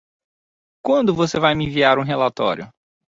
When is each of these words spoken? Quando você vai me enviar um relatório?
Quando 0.83 1.13
você 1.13 1.39
vai 1.39 1.53
me 1.53 1.67
enviar 1.67 1.99
um 1.99 2.03
relatório? 2.03 2.73